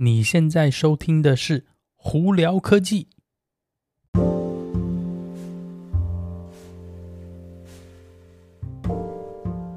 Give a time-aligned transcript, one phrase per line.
[0.00, 1.58] 你现在收听的是
[1.96, 3.08] 《胡聊科技》。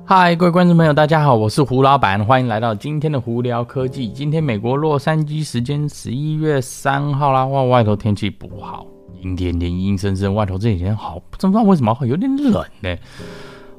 [0.05, 4.09] 嗨，各位观众朋友，大家好，我是胡老板，欢迎来到今天的《胡聊科技》。
[4.12, 8.85] 今天美国洛杉矶时间十一月三号啦，哇，外头天气不好，
[9.23, 12.95] 阴天天，阴森森，外头这几天好，不知道为什么会有点冷呢？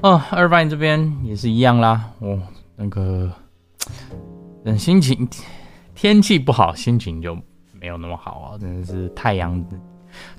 [0.00, 2.36] 哦，二万这边也是一样啦，哦，
[2.74, 3.30] 那个，
[4.64, 5.28] 等心情。
[5.94, 7.36] 天气不好，心情就
[7.80, 8.58] 没有那么好啊！
[8.58, 9.62] 真的是太阳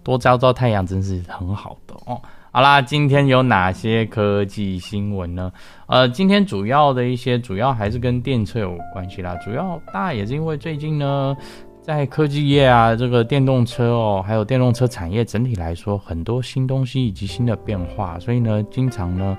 [0.03, 2.21] 多照照太阳，真是很好的哦。
[2.51, 5.51] 好啦，今天有哪些科技新闻呢？
[5.87, 9.35] 呃，今天主要的一些主要还是跟电车有关系啦。
[9.37, 11.35] 主要当然也是因为最近呢，
[11.81, 19.37] 在科技业啊，这个电动车哦，还有电动车产业整体来说，很多新东西以及新的变化，所以呢，经常呢，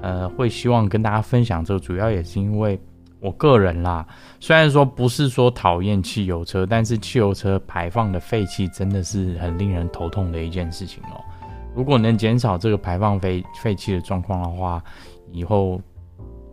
[0.00, 1.80] 呃，会希望跟大家分享这个。
[1.80, 2.80] 主要也是因为。
[3.22, 4.04] 我个人啦，
[4.40, 11.22] 虽然说不是说讨厌汽油车，但是汽油车排放的废气真的是很令人头痛的一件事情哦。
[11.72, 14.82] 如果能减少这个排放废废气的状况的话，
[15.30, 15.80] 以后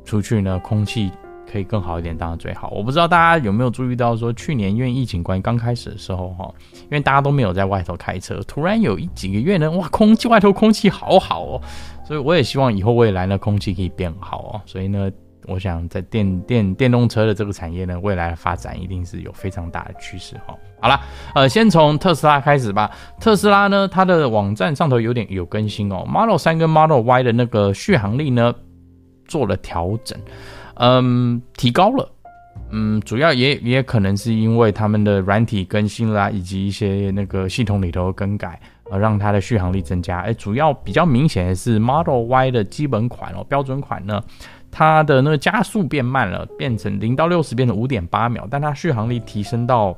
[0.05, 1.11] 出去呢，空气
[1.51, 2.69] 可以更好一点，当然最好。
[2.69, 6.53] 我不知道大家有没有注意到，说去年因为疫情关刚开始的时候哈，
[6.83, 11.61] 因为大家都没有在外头开车，突然有一几个月呢，哇，空气外头空气好好哦，
[12.05, 15.09] 所以我也希望以后未来呢，空气可以变好哦，所以呢。
[15.47, 20.55] 我想在电电电动车的这个产业呢，未来的发展一定是有非常大的趋势哈。
[20.81, 20.99] 好了，
[21.35, 22.89] 呃，先从特斯拉开始吧。
[23.19, 28.53] 特斯拉呢，它的网站上头有点有更新哦，Model 3跟 Model Y 的那个续航力呢
[29.27, 30.17] 做了调整，
[30.75, 32.09] 嗯，提高了，
[32.71, 38.57] 嗯，主要也也可能是因为他们的软体更新啦，以及一些那个系统里头更改，
[38.89, 40.19] 而让它的续航力增加。
[40.21, 44.23] 哎，主要比较明显的是 Model Y 的基本款哦，标准款呢。
[44.71, 49.97] 它的那个加速变慢了，变成零到六十变成五点八秒，但它续航力提升到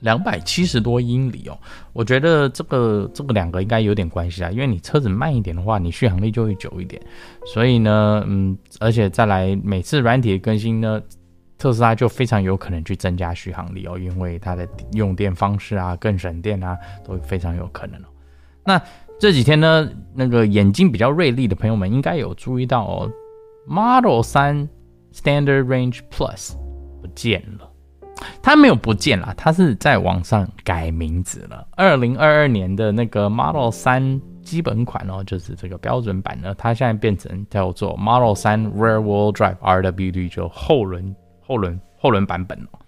[0.00, 1.58] 两百七十多英里哦。
[1.92, 7.00] 我觉得这个这个两个应该有点关系啊，因为你车子慢一点的话，你续航力就会久一点。
[7.46, 11.00] 所以呢，嗯，而且再来每次软体更新呢，
[11.56, 18.06] 特斯拉就非常有可能去增加续航力哦，因为它的用电方式啊更省电啊，都非常有可能哦。
[18.64, 18.80] 那
[19.18, 23.10] 这几天呢，那个眼睛比较锐利的朋友们应该有注意到哦。
[23.68, 24.66] Model 3
[25.12, 26.54] Standard Range Plus
[27.02, 27.70] 不见了，
[28.42, 31.68] 它没有不见了，它是在网上改名字了。
[31.76, 41.14] 二零二二年的那个 Model 3基本款哦，就是这个标准版呢，它现在变成叫做 Model 3 Rear Wheel Drive RWD，就后轮
[41.46, 42.78] 后轮后轮版本哦。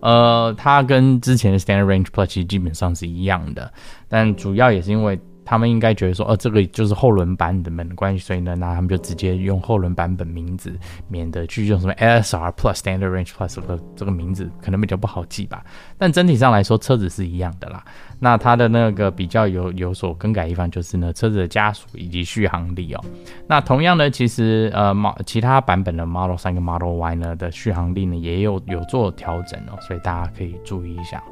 [0.00, 3.70] 呃，它跟之前的 Standard Range Plus 其实基本上是一样的，
[4.08, 5.20] 但主要也是因为。
[5.44, 10.72] 他们应该觉得说，呃，这个就是后轮版本的关系，所以呢，那他们就直接用后轮版本名字，
[11.08, 15.64] 免得去用什么 LSR Plus、Standard Range Plus 这个这个名字，可能比较不好记吧。
[15.98, 17.84] 但整体上来说，车子是一样的啦。
[18.18, 23.04] 那它的那个比较有有所更改地方，就是呢，车子的加速以及续航力哦。
[23.46, 24.94] 那同样呢，其实呃，
[25.26, 31.22] 其他版本的 Model 3跟 Model Y 呢的续航力呢，也有有做调整哦，所以大家可以注意一下。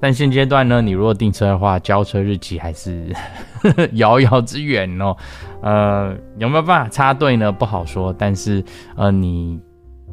[0.00, 3.12] 但现阶段呢，你如果订车的话，交车日期还是
[3.94, 5.16] 遥遥之远哦。
[5.60, 7.50] 呃，有没有办法插队呢？
[7.50, 8.14] 不好说。
[8.16, 8.62] 但是
[8.96, 9.60] 呃，你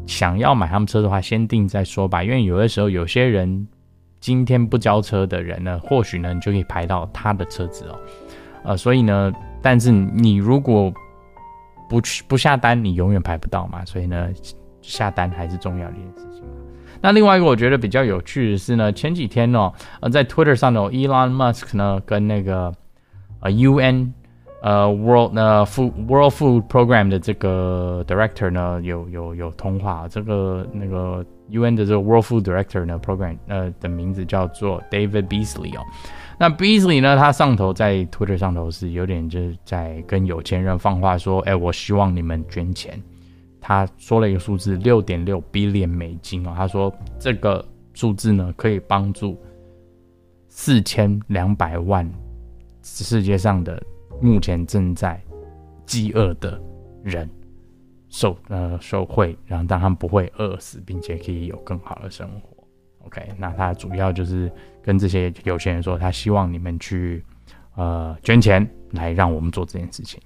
[0.07, 2.23] 想要买他们车的话，先订再说吧。
[2.23, 3.68] 因为有的时候，有些人
[4.19, 8.00] 今天不交车的人呢，或许呢，你就可以排到他的车子哦。
[8.63, 9.31] 呃，所以呢，
[9.62, 10.91] 但是你如果
[11.88, 13.85] 不去不下单，你永远排不到嘛。
[13.85, 14.29] 所以呢，
[14.81, 16.44] 下单还是重要的一件事情。
[17.05, 22.73] 那另外一个我觉得比较有趣的是呢，前几天呢，呃，在 Twitter 上呢，Elon Musk 呢跟那个
[23.41, 24.11] 呃 UN
[24.63, 32.83] 呃 World 呢 Food World Food Program 的这个 Director 呢有有有通话，这个那个 UN 的这个 World Food Director
[32.85, 35.83] 呢 Program 呃的名字叫做 David Beasley 哦。
[36.39, 42.99] 那 Beasley 呢，他上头在 Twitter 上头是有点就是在跟有钱人放话说，哎，我希望你们捐钱。
[43.67, 46.53] 他说了一个数字，六点六 billion 美金哦。
[46.56, 47.66] 他说这个
[47.96, 49.35] 数字呢，可以帮助
[50.47, 52.08] 四千两百万
[52.84, 53.82] 世界上的
[54.22, 55.20] 目前正在
[55.84, 56.62] 饥饿的
[57.03, 57.28] 人
[58.08, 62.64] 受呃受惠，然后让他们不会饿死，并且可以有更好的生活。
[63.06, 64.52] OK，那他主要就是
[64.84, 67.26] 跟这些有钱人说，他希望你们去
[67.73, 70.22] 呃捐钱来让我们做这件事情。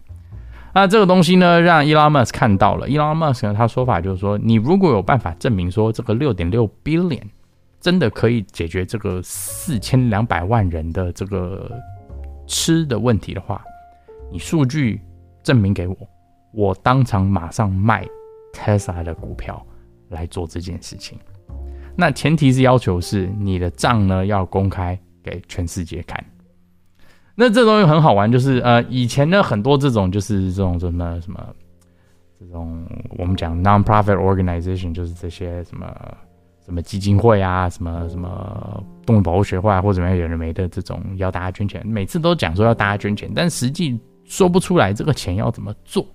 [0.74, 2.88] 那这个东西呢，让 Elon Musk 看到了。
[2.88, 7.24] Elon Musk 呢，他说法就是说，你如果有办法证明说这个六点六 billion
[7.80, 11.72] 真的可以解决这个四千两百万人的这个
[12.46, 13.64] 吃的问题的话，
[14.32, 15.02] 你数据
[15.42, 15.96] 证明给我，
[16.54, 18.06] 我当场马上卖
[18.54, 19.66] Tesla 的股票
[20.10, 21.18] 来做这件事情。
[21.96, 26.24] 那前提是要求是你的账呢要公开给全世界看。
[27.40, 31.40] 那这东西很好玩，就是呃以前呢很多这种就是这种什么什么
[32.38, 32.86] 这种
[33.18, 35.88] 我们讲 non-profit organization 就是这些什么。
[36.66, 46.06] 什么基金会啊，什么什么动物保护学会啊，或者怎么样有人没的这种要大家捐钱，每次都讲说要大家捐钱，但实际说不出来这个钱要怎么做，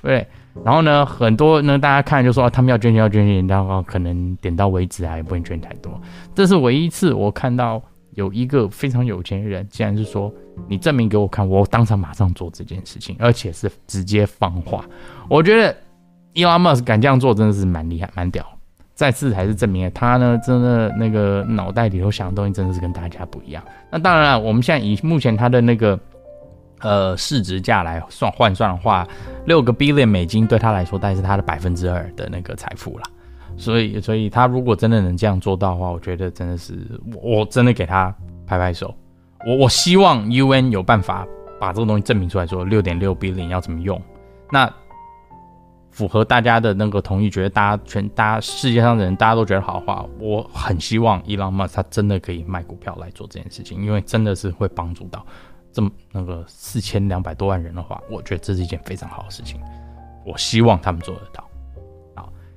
[0.00, 0.24] 对。
[0.64, 6.00] 然后呢，很多呢大家看就说他们要捐钱要捐钱，然后可能点到为止啊，也不会捐太多。
[6.36, 7.82] 这是唯一一次我看到
[8.14, 10.32] 有一个非常有钱的人，竟然是说
[10.68, 14.84] 你证明给我看，我当场马上做这件事情，而且是直接放话。
[15.28, 15.74] 我觉得
[16.34, 18.44] Elon Musk 敢这样做，真的是蛮厉害，蛮屌。
[18.94, 23.64] 再次还是证明了他呢，真的那个脑袋里头想的东西真的是跟大家不一样。
[23.90, 25.98] 那当然了，我们现在以目前他的那个
[26.80, 29.08] 呃市值价来算换算的话，
[29.46, 33.04] 六个 billion 美金对他来说，大概是他的百分之二的那个财富了。
[33.60, 36.74] 所以，所以他如果真的能这样做到的话，我觉得真的是
[37.14, 38.12] 我，我真的给他
[38.46, 38.94] 拍拍手。
[39.46, 41.26] 我我希望 UN 有办法
[41.60, 44.00] 把这个东西证明出来，说六点六比零要怎么用。
[44.50, 44.72] 那。
[45.92, 55.26] 符合大家的那个同意，觉得大家全大家世界上的人大家都觉得好的话，我很希望伊朗马他真的可以卖股票来做这件事情，因为真的是会帮助到
[55.72, 59.60] 这么那个四千两百多万人的话，我觉得这是一件非常好的事情。
[60.24, 61.44] 我希望他们做得到。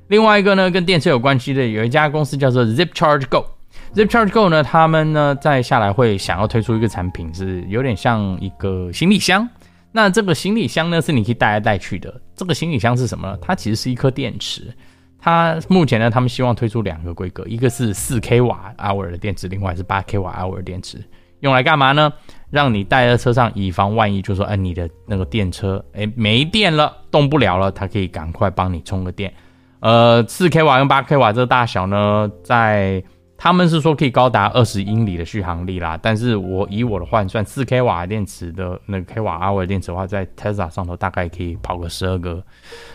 [0.07, 9.47] 另外一个呢，跟电车有关系的有一家公司叫做 Zip Charge Go，Zip Charge Go 呢，他们呢在下来会想要推出一个产品，是有点像一个行李箱。
[9.91, 12.21] 那这个行李箱呢，是你可以带来带去的。
[12.35, 13.37] 这个行李箱是什么呢？
[13.41, 14.73] 它其实是一颗电池。
[15.19, 20.97] 它目前呢，他们希望推出两个规格，一个是四 k 瓦 hour 的电池，另外是八 k 瓦 hour 电池。
[21.39, 22.11] 用来干嘛呢？
[22.49, 29.33] 让你带在车上，以防万一，就说，哎，你的那个电车哎没电了，动不了了，它可以赶快帮你充个电。
[29.83, 33.03] 呃，四 k 瓦跟八 k 瓦这个大小呢，在
[33.35, 42.41] 他们是说可以高达二十英里的续航力啦，但是我以我的换算，四 k 瓦电池的那个 k 瓦 hour 电池的话，在 Tesla 上头大概可以跑个十二个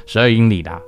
[0.07, 0.81] 十二英里啦，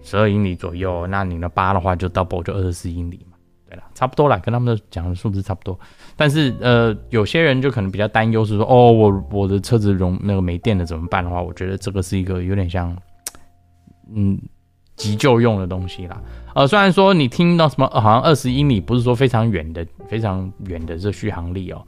[0.00, 1.04] 十二英里左右。
[1.08, 3.36] 那你的八的话就 double 就二十四英里嘛，
[3.68, 5.76] 对啦，差不多啦，跟他们的讲的数字差不多。
[6.14, 12.96] 但是呃，有些人就可能比较担忧是说，哦，我我的车子容那个没电了怎么办的话，我觉得这个是一个有点像，
[14.14, 14.40] 嗯。
[14.98, 16.20] 急救用的东西啦，
[16.54, 21.80] 呃，虽然说你听到什么，好像二十英里不是说非常远的、非常远的这续航力哦，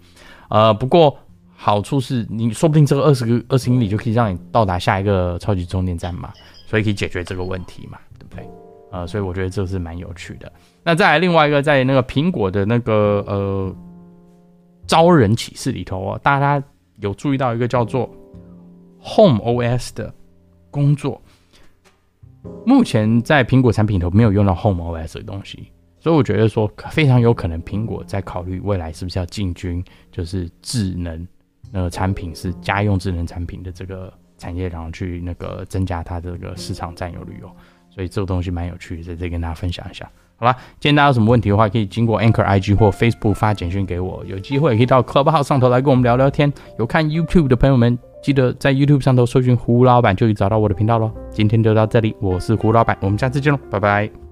[0.48, 1.18] 呃，不过
[1.56, 6.32] 好处是你说不定这个二十个二十英里就可以让你到达下一个超级充电站嘛，
[6.66, 8.48] 所以可以解决这个问题嘛，对不对？
[8.92, 10.50] 呃，所以我觉得这是蛮有趣的。
[10.84, 13.74] 那再来另外一个，在那个苹果的那个呃
[14.86, 16.62] 招人启事里头哦，大家
[17.00, 18.08] 有注意到一个叫做
[19.02, 20.14] Home OS 的
[20.70, 21.20] 工作。
[22.64, 31.26] 目前在苹果产品里头没有用到 Home OS 的东西，所以我觉得说非常有可能苹果在考虑未来是不是要进军就是智能
[31.70, 37.50] 那个产品，是家用智能产品的这个产业，然后去那个增加它这个市场占有率哦。
[37.90, 40.08] 所以这个东西蛮有趣的，在这跟大家分享一下。
[40.36, 46.50] 好吧，今天大家有什么问题的话，可以经过 Anchor IG 或 Facebook 发简讯给我，有机会可以到 Clubhouse 上头来跟我们聊聊天。
[46.78, 47.98] 有看 YouTube 的朋友们。
[48.22, 51.10] 记得在 YouTube 上头搜寻胡老板，就可以找到我的频道喽。
[51.30, 54.29] 今天就到这里，我是胡老板，我们下次见喽，拜拜。